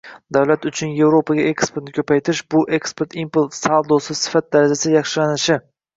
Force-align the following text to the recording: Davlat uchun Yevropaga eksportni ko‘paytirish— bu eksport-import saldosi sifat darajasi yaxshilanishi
Davlat 0.35 0.63
uchun 0.69 0.93
Yevropaga 0.99 1.43
eksportni 1.49 1.93
ko‘paytirish— 1.97 2.43
bu 2.55 2.61
eksport-import 2.79 3.59
saldosi 3.59 4.19
sifat 4.23 4.49
darajasi 4.57 4.95
yaxshilanishi 4.97 5.61